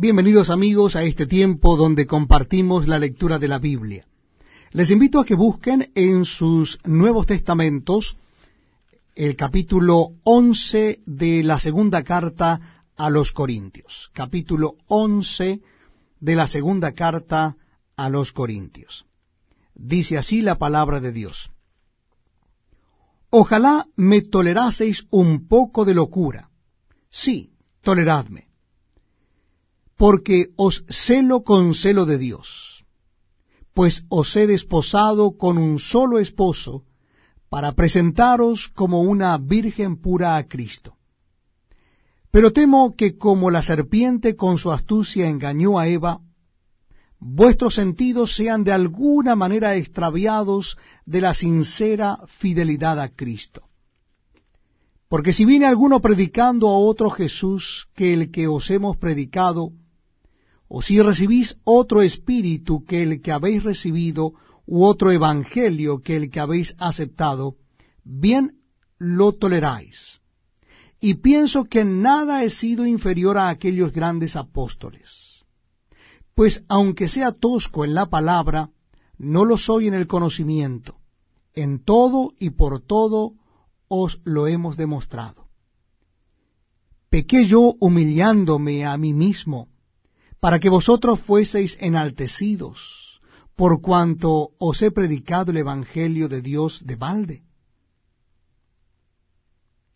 Bienvenidos 0.00 0.48
amigos 0.48 0.94
a 0.94 1.02
este 1.02 1.26
tiempo 1.26 1.76
donde 1.76 2.06
compartimos 2.06 2.86
la 2.86 3.00
lectura 3.00 3.40
de 3.40 3.48
la 3.48 3.58
Biblia. 3.58 4.06
Les 4.70 4.92
invito 4.92 5.18
a 5.18 5.24
que 5.24 5.34
busquen 5.34 5.90
en 5.96 6.24
sus 6.24 6.78
Nuevos 6.84 7.26
Testamentos 7.26 8.16
el 9.16 9.34
capítulo 9.34 10.10
11 10.22 11.00
de 11.04 11.42
la 11.42 11.58
segunda 11.58 12.04
carta 12.04 12.84
a 12.96 13.10
los 13.10 13.32
Corintios. 13.32 14.12
Capítulo 14.12 14.76
11 14.86 15.62
de 16.20 16.36
la 16.36 16.46
segunda 16.46 16.92
carta 16.92 17.56
a 17.96 18.08
los 18.08 18.30
Corintios. 18.30 19.04
Dice 19.74 20.16
así 20.16 20.42
la 20.42 20.58
palabra 20.58 21.00
de 21.00 21.10
Dios. 21.10 21.50
Ojalá 23.30 23.88
me 23.96 24.22
toleraseis 24.22 25.08
un 25.10 25.48
poco 25.48 25.84
de 25.84 25.94
locura. 25.94 26.50
Sí, 27.10 27.50
toleradme 27.82 28.47
porque 29.98 30.52
os 30.56 30.84
celo 30.88 31.42
con 31.42 31.74
celo 31.74 32.06
de 32.06 32.16
Dios, 32.16 32.84
pues 33.74 34.04
os 34.08 34.34
he 34.36 34.46
desposado 34.46 35.36
con 35.36 35.58
un 35.58 35.78
solo 35.78 36.18
esposo, 36.20 36.84
para 37.50 37.72
presentaros 37.72 38.68
como 38.68 39.02
una 39.02 39.36
virgen 39.38 40.00
pura 40.00 40.36
a 40.36 40.46
Cristo. 40.46 40.96
Pero 42.30 42.52
temo 42.52 42.94
que 42.94 43.16
como 43.16 43.50
la 43.50 43.62
serpiente 43.62 44.36
con 44.36 44.58
su 44.58 44.70
astucia 44.70 45.28
engañó 45.28 45.78
a 45.78 45.88
Eva, 45.88 46.20
vuestros 47.18 47.74
sentidos 47.74 48.36
sean 48.36 48.64
de 48.64 48.72
alguna 48.72 49.34
manera 49.34 49.76
extraviados 49.76 50.78
de 51.06 51.22
la 51.22 51.34
sincera 51.34 52.20
fidelidad 52.26 53.00
a 53.00 53.08
Cristo. 53.08 53.62
Porque 55.08 55.32
si 55.32 55.46
viene 55.46 55.64
alguno 55.64 56.00
predicando 56.00 56.68
a 56.68 56.78
otro 56.78 57.10
Jesús 57.10 57.88
que 57.94 58.12
el 58.12 58.30
que 58.30 58.46
os 58.46 58.70
hemos 58.70 58.98
predicado, 58.98 59.72
o 60.68 60.82
si 60.82 61.00
recibís 61.00 61.58
otro 61.64 62.02
espíritu 62.02 62.84
que 62.84 63.02
el 63.02 63.22
que 63.22 63.32
habéis 63.32 63.62
recibido, 63.62 64.34
u 64.66 64.84
otro 64.84 65.10
evangelio 65.10 66.02
que 66.02 66.16
el 66.16 66.30
que 66.30 66.40
habéis 66.40 66.74
aceptado, 66.78 67.56
bien 68.04 68.58
lo 68.98 69.32
toleráis. 69.32 70.20
Y 71.00 71.14
pienso 71.14 71.64
que 71.64 71.84
nada 71.84 72.44
he 72.44 72.50
sido 72.50 72.84
inferior 72.84 73.38
a 73.38 73.48
aquellos 73.48 73.92
grandes 73.92 74.36
apóstoles. 74.36 75.44
Pues 76.34 76.64
aunque 76.68 77.08
sea 77.08 77.32
tosco 77.32 77.84
en 77.84 77.94
la 77.94 78.06
palabra, 78.06 78.70
no 79.16 79.44
lo 79.44 79.56
soy 79.56 79.88
en 79.88 79.94
el 79.94 80.06
conocimiento. 80.06 80.96
En 81.54 81.82
todo 81.82 82.32
y 82.38 82.50
por 82.50 82.80
todo 82.80 83.32
os 83.88 84.20
lo 84.24 84.46
hemos 84.46 84.76
demostrado. 84.76 85.48
Pequé 87.08 87.46
yo 87.46 87.74
humillándome 87.80 88.84
a 88.84 88.96
mí 88.98 89.14
mismo, 89.14 89.68
para 90.40 90.60
que 90.60 90.68
vosotros 90.68 91.20
fueseis 91.20 91.76
enaltecidos, 91.80 93.20
por 93.56 93.80
cuanto 93.80 94.50
os 94.58 94.80
he 94.82 94.90
predicado 94.90 95.50
el 95.50 95.56
Evangelio 95.58 96.28
de 96.28 96.42
Dios 96.42 96.82
de 96.86 96.94
balde. 96.94 97.42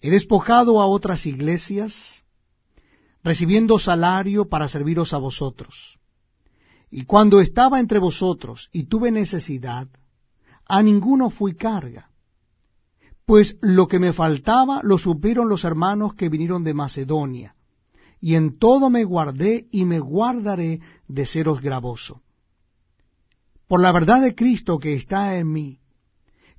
He 0.00 0.10
despojado 0.10 0.80
a 0.80 0.86
otras 0.86 1.24
iglesias, 1.24 2.24
recibiendo 3.22 3.78
salario 3.78 4.48
para 4.48 4.68
serviros 4.68 5.14
a 5.14 5.18
vosotros. 5.18 5.98
Y 6.90 7.04
cuando 7.04 7.40
estaba 7.40 7.80
entre 7.80 7.98
vosotros 7.98 8.68
y 8.72 8.84
tuve 8.84 9.10
necesidad, 9.10 9.88
a 10.66 10.82
ninguno 10.82 11.30
fui 11.30 11.54
carga, 11.54 12.10
pues 13.24 13.56
lo 13.60 13.88
que 13.88 13.98
me 13.98 14.12
faltaba 14.12 14.80
lo 14.82 14.98
supieron 14.98 15.48
los 15.48 15.64
hermanos 15.64 16.14
que 16.14 16.28
vinieron 16.28 16.62
de 16.64 16.74
Macedonia 16.74 17.54
y 18.20 18.34
en 18.34 18.58
todo 18.58 18.90
me 18.90 19.04
guardé 19.04 19.66
y 19.70 19.84
me 19.84 20.00
guardaré 20.00 20.80
de 21.08 21.26
seros 21.26 21.60
gravoso. 21.60 22.22
Por 23.68 23.80
la 23.80 23.92
verdad 23.92 24.22
de 24.22 24.34
Cristo 24.34 24.78
que 24.78 24.94
está 24.94 25.36
en 25.36 25.50
mí, 25.50 25.80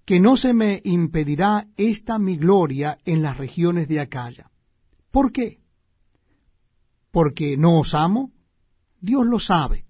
que 0.05 0.19
no 0.19 0.37
se 0.37 0.53
me 0.53 0.81
impedirá 0.83 1.67
esta 1.77 2.19
mi 2.19 2.37
gloria 2.37 2.99
en 3.05 3.21
las 3.21 3.37
regiones 3.37 3.87
de 3.87 3.99
Acaya. 3.99 4.51
¿Por 5.11 5.31
qué? 5.31 5.59
¿Porque 7.11 7.57
no 7.57 7.79
os 7.79 7.93
amo? 7.93 8.31
Dios 8.99 9.25
lo 9.25 9.39
sabe. 9.39 9.85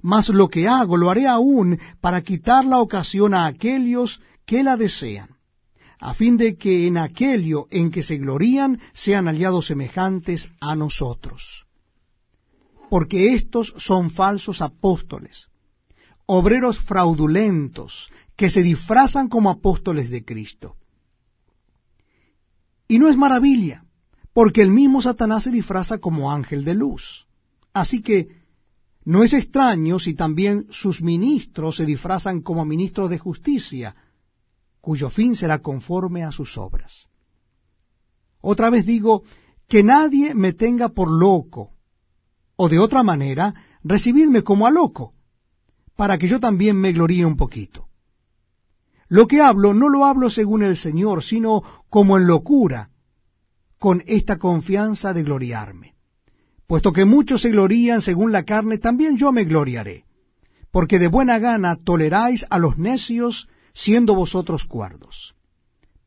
Mas 0.00 0.28
lo 0.28 0.48
que 0.48 0.68
hago 0.68 0.96
lo 0.96 1.10
haré 1.10 1.26
aún 1.26 1.78
para 2.00 2.22
quitar 2.22 2.64
la 2.64 2.78
ocasión 2.78 3.34
a 3.34 3.46
aquellos 3.46 4.20
que 4.46 4.62
la 4.62 4.76
desean 4.76 5.33
a 6.04 6.12
fin 6.12 6.36
de 6.36 6.58
que 6.58 6.86
en 6.86 6.98
aquello 6.98 7.66
en 7.70 7.90
que 7.90 8.02
se 8.02 8.18
glorían 8.18 8.78
sean 8.92 9.26
aliados 9.26 9.68
semejantes 9.68 10.50
a 10.60 10.76
nosotros. 10.76 11.64
Porque 12.90 13.32
estos 13.32 13.72
son 13.78 14.10
falsos 14.10 14.60
apóstoles, 14.60 15.48
obreros 16.26 16.78
fraudulentos, 16.78 18.10
que 18.36 18.50
se 18.50 18.62
disfrazan 18.62 19.28
como 19.28 19.48
apóstoles 19.48 20.10
de 20.10 20.22
Cristo. 20.26 20.76
Y 22.86 22.98
no 22.98 23.08
es 23.08 23.16
maravilla, 23.16 23.84
porque 24.34 24.60
el 24.60 24.70
mismo 24.70 25.00
Satanás 25.00 25.44
se 25.44 25.50
disfraza 25.50 25.96
como 25.96 26.30
ángel 26.30 26.66
de 26.66 26.74
luz. 26.74 27.26
Así 27.72 28.02
que 28.02 28.28
no 29.06 29.24
es 29.24 29.32
extraño 29.32 29.98
si 29.98 30.12
también 30.12 30.66
sus 30.68 31.00
ministros 31.00 31.76
se 31.76 31.86
disfrazan 31.86 32.42
como 32.42 32.66
ministros 32.66 33.08
de 33.08 33.18
justicia, 33.18 33.96
cuyo 34.84 35.08
fin 35.08 35.34
será 35.34 35.60
conforme 35.60 36.24
a 36.24 36.30
sus 36.30 36.58
obras. 36.58 37.08
Otra 38.42 38.68
vez 38.68 38.84
digo, 38.84 39.22
que 39.66 39.82
nadie 39.82 40.34
me 40.34 40.52
tenga 40.52 40.90
por 40.90 41.10
loco, 41.10 41.70
o 42.56 42.68
de 42.68 42.78
otra 42.78 43.02
manera, 43.02 43.54
recibidme 43.82 44.42
como 44.42 44.66
a 44.66 44.70
loco, 44.70 45.14
para 45.96 46.18
que 46.18 46.28
yo 46.28 46.38
también 46.38 46.76
me 46.76 46.92
gloríe 46.92 47.24
un 47.24 47.38
poquito. 47.38 47.88
Lo 49.08 49.26
que 49.26 49.40
hablo 49.40 49.72
no 49.72 49.88
lo 49.88 50.04
hablo 50.04 50.28
según 50.28 50.62
el 50.62 50.76
Señor, 50.76 51.22
sino 51.22 51.62
como 51.88 52.18
en 52.18 52.26
locura, 52.26 52.90
con 53.78 54.02
esta 54.06 54.36
confianza 54.36 55.14
de 55.14 55.22
gloriarme. 55.22 55.94
Puesto 56.66 56.92
que 56.92 57.06
muchos 57.06 57.40
se 57.40 57.48
glorían 57.48 58.02
según 58.02 58.32
la 58.32 58.42
carne, 58.42 58.76
también 58.76 59.16
yo 59.16 59.32
me 59.32 59.44
gloriaré, 59.44 60.04
porque 60.70 60.98
de 60.98 61.08
buena 61.08 61.38
gana 61.38 61.76
toleráis 61.76 62.44
a 62.50 62.58
los 62.58 62.76
necios 62.76 63.48
siendo 63.74 64.14
vosotros 64.14 64.64
cuerdos. 64.64 65.34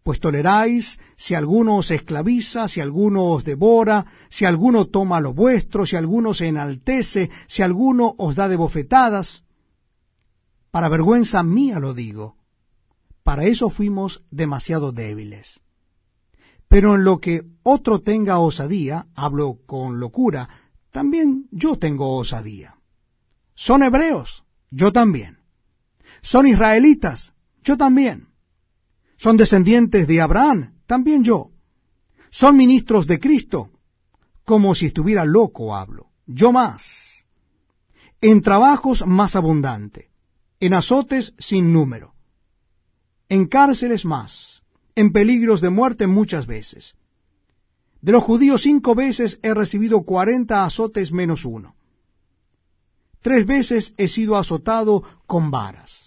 Pues 0.01 0.21
toleráis 0.21 0.99
si 1.17 1.35
alguno 1.35 1.75
os 1.75 1.91
esclaviza, 1.91 2.69
si 2.69 2.79
alguno 2.79 3.25
os 3.25 3.43
devora, 3.43 4.05
si 4.29 4.45
alguno 4.45 4.85
toma 4.85 5.19
lo 5.19 5.33
vuestro, 5.33 5.85
si 5.85 5.97
alguno 5.97 6.33
se 6.33 6.47
enaltece, 6.47 7.29
si 7.45 7.61
alguno 7.61 8.15
os 8.17 8.33
da 8.35 8.47
de 8.47 8.55
bofetadas. 8.55 9.43
Para 10.71 10.87
vergüenza 10.87 11.43
mía 11.43 11.79
lo 11.79 11.93
digo. 11.93 12.37
Para 13.23 13.43
eso 13.43 13.69
fuimos 13.69 14.23
demasiado 14.31 14.93
débiles. 14.93 15.59
Pero 16.69 16.95
en 16.95 17.03
lo 17.03 17.19
que 17.19 17.41
otro 17.63 17.99
tenga 17.99 18.39
osadía, 18.39 19.07
hablo 19.13 19.57
con 19.65 19.99
locura, 19.99 20.47
también 20.91 21.47
yo 21.51 21.77
tengo 21.77 22.15
osadía. 22.15 22.77
Son 23.55 23.83
hebreos, 23.83 24.43
yo 24.71 24.93
también. 24.93 25.39
Son 26.21 26.47
israelitas, 26.47 27.33
yo 27.67 27.75
también. 27.75 28.27
Son 29.17 29.35
descendientes 29.35 30.07
de 30.07 30.21
Abraham, 30.21 30.73
también 30.85 31.23
yo. 31.23 31.51
Son 32.31 32.55
ministros 32.55 33.07
de 33.07 33.19
Cristo, 33.19 33.71
como 34.45 34.73
si 34.73 34.85
estuviera 34.85 35.25
loco 35.25 35.75
hablo, 35.75 36.07
yo 36.25 36.51
más. 36.53 37.25
En 38.21 38.41
trabajos 38.41 39.05
más 39.05 39.35
abundante, 39.35 40.09
en 40.59 40.73
azotes 40.73 41.33
sin 41.37 41.73
número, 41.73 42.13
en 43.27 43.47
cárceles 43.47 44.05
más, 44.05 44.63
en 44.95 45.11
peligros 45.11 45.59
de 45.59 45.69
muerte 45.69 46.07
muchas 46.07 46.47
veces. 46.47 46.95
De 48.01 48.13
los 48.13 48.23
judíos 48.23 48.61
cinco 48.61 48.95
veces 48.95 49.39
he 49.43 49.53
recibido 49.53 50.03
cuarenta 50.03 50.63
azotes 50.63 51.11
menos 51.11 51.43
uno. 51.43 51.75
Tres 53.21 53.45
veces 53.45 53.93
he 53.97 54.07
sido 54.07 54.37
azotado 54.37 55.03
con 55.25 55.51
varas 55.51 56.06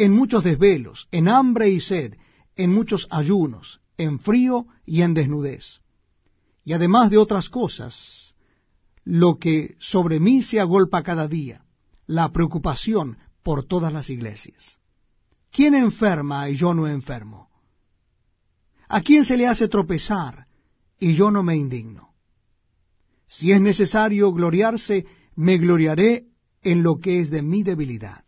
en 0.00 0.12
muchos 0.12 0.42
desvelos, 0.42 1.08
en 1.12 1.28
hambre 1.28 1.68
y 1.68 1.78
sed, 1.78 2.16
en 2.56 2.72
muchos 2.72 3.06
ayunos, 3.10 3.82
en 3.98 4.18
frío 4.18 4.66
y 4.86 5.02
en 5.02 5.12
desnudez. 5.12 5.82
Y 6.64 6.72
además 6.72 7.10
de 7.10 7.18
otras 7.18 7.50
cosas, 7.50 8.34
lo 9.04 9.36
que 9.36 9.76
sobre 9.78 10.18
mí 10.18 10.42
se 10.42 10.58
agolpa 10.58 11.02
cada 11.02 11.28
día, 11.28 11.66
la 12.06 12.32
preocupación 12.32 13.18
por 13.42 13.66
todas 13.66 13.92
las 13.92 14.08
iglesias. 14.08 14.78
¿Quién 15.52 15.74
enferma 15.74 16.48
y 16.48 16.56
yo 16.56 16.72
no 16.72 16.88
enfermo? 16.88 17.50
¿A 18.88 19.02
quién 19.02 19.26
se 19.26 19.36
le 19.36 19.46
hace 19.46 19.68
tropezar 19.68 20.46
y 20.98 21.14
yo 21.14 21.30
no 21.30 21.42
me 21.42 21.56
indigno? 21.56 22.14
Si 23.28 23.52
es 23.52 23.60
necesario 23.60 24.32
gloriarse, 24.32 25.04
me 25.36 25.58
gloriaré 25.58 26.24
en 26.62 26.82
lo 26.82 27.00
que 27.00 27.20
es 27.20 27.28
de 27.28 27.42
mi 27.42 27.62
debilidad. 27.62 28.24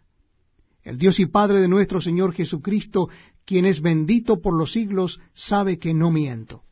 El 0.82 0.99
Dios 0.99 1.20
y 1.20 1.26
Padre 1.26 1.61
de 1.61 1.69
nuestro 1.69 2.00
Señor 2.00 2.32
Jesucristo, 2.32 3.08
quien 3.44 3.67
es 3.67 3.81
bendito 3.81 4.40
por 4.40 4.55
los 4.55 4.73
siglos, 4.73 5.20
sabe 5.32 5.79
que 5.79 5.94
no 5.94 6.11
miento. 6.11 6.62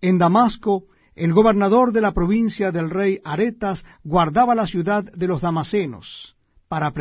En 0.00 0.18
Damasco, 0.18 0.84
el 1.14 1.32
gobernador 1.32 1.92
de 1.92 2.02
la 2.02 2.12
provincia 2.12 2.72
del 2.72 2.90
rey 2.90 3.20
Aretas 3.24 3.86
guardaba 4.04 4.54
la 4.54 4.66
ciudad 4.66 5.02
de 5.02 5.26
los 5.26 5.40
damasenos 5.40 6.36
para 6.68 6.92